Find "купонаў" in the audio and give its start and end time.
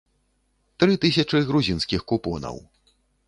2.13-2.57